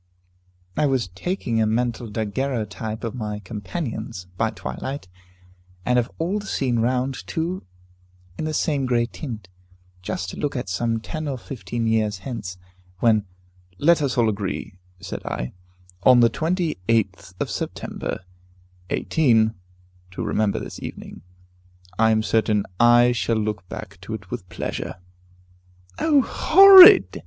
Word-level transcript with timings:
"I 0.75 0.87
was 0.87 1.09
taking 1.09 1.61
a 1.61 1.67
mental 1.67 2.09
daguerreotype 2.09 3.03
of 3.03 3.13
my 3.13 3.37
companions, 3.37 4.25
by 4.35 4.49
twilight, 4.49 5.07
and 5.85 5.99
of 5.99 6.09
all 6.17 6.39
the 6.39 6.47
scene 6.47 6.79
round, 6.79 7.13
too, 7.27 7.61
in 8.35 8.45
the 8.45 8.53
same 8.55 8.87
grey 8.87 9.05
tint, 9.05 9.47
just 10.01 10.31
to 10.31 10.37
look 10.37 10.55
at 10.55 10.69
some 10.69 11.01
ten 11.01 11.27
or 11.27 11.37
fifteen 11.37 11.85
years 11.85 12.17
hence, 12.25 12.57
when" 12.97 13.27
"Let 13.89 14.01
us 14.01 14.17
all 14.17 14.23
three 14.23 14.29
agree," 14.31 14.77
said 14.99 15.23
I, 15.23 15.53
"on 16.01 16.21
the 16.21 16.31
28th 16.31 17.35
of 17.39 17.51
September, 17.51 18.21
18, 18.89 19.53
to 20.09 20.23
remember 20.23 20.57
this 20.57 20.81
evening. 20.81 21.21
I 21.99 22.09
am 22.09 22.23
certain 22.23 22.65
I 22.79 23.11
shall 23.11 23.37
look 23.37 23.69
back 23.69 24.01
to 24.01 24.15
it 24.15 24.31
with 24.31 24.49
pleasure." 24.49 24.95
"O 25.99 26.23
horrid!" 26.23 27.19